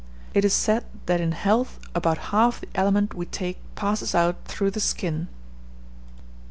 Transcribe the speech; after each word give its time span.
It 0.33 0.43
is 0.43 0.51
said 0.55 0.83
that 1.05 1.21
in 1.21 1.31
health 1.31 1.79
about 1.93 2.17
half 2.33 2.61
the 2.61 2.67
aliment 2.73 3.13
we 3.13 3.27
take 3.27 3.59
passes 3.75 4.15
out 4.15 4.45
through 4.45 4.71
the 4.71 4.79
skin. 4.79 5.27